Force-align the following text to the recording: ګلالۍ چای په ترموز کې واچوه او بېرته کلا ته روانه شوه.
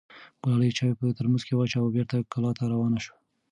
ګلالۍ 0.41 0.71
چای 0.77 0.91
په 0.99 1.05
ترموز 1.17 1.43
کې 1.47 1.53
واچوه 1.57 1.81
او 1.83 1.93
بېرته 1.95 2.15
کلا 2.31 2.51
ته 2.57 2.63
روانه 2.73 2.99
شوه. 3.05 3.15